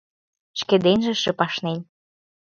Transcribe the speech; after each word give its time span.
Шке 0.59 0.75
денже 0.85 1.13
шып 1.21 1.39
ашнен 1.45 1.79